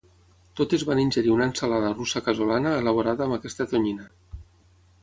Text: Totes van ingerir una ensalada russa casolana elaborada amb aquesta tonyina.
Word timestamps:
Totes 0.59 0.85
van 0.91 1.01
ingerir 1.03 1.33
una 1.35 1.47
ensalada 1.49 1.93
russa 1.99 2.23
casolana 2.29 2.73
elaborada 2.81 3.29
amb 3.29 3.39
aquesta 3.39 3.71
tonyina. 3.75 4.11